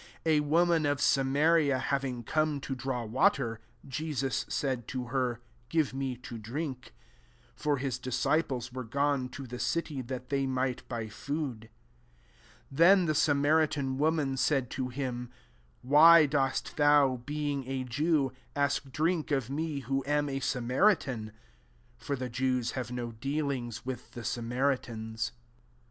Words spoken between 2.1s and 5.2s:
come to draw water, Je sus said to